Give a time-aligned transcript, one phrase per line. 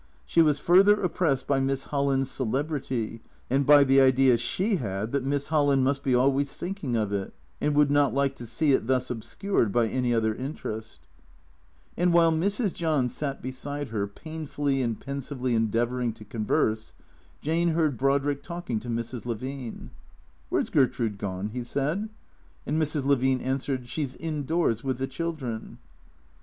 [0.25, 5.23] She was further oppressed by Miss Holland's celebrity, and by the idea she had that
[5.23, 7.31] Miss Holland must be always thinking of it
[7.61, 11.01] and would not like to see it thus obscured by any other interest.
[11.93, 12.73] 172 THECEEATOKS And while Mrs.
[12.73, 16.95] John sat beside her, painfully and pensively endeavouring to converse,
[17.43, 19.21] Jane heard Brodrick talking to Mra.
[19.23, 19.91] Levine,"
[20.51, 22.09] "VMiere 's Gertrude gone?" he said.
[22.65, 23.05] And Mrs.
[23.05, 25.77] Levine answered," She 's indoors with the chil dren."